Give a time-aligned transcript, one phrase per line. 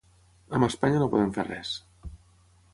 [0.59, 1.77] Amb Espanya no podem fer res.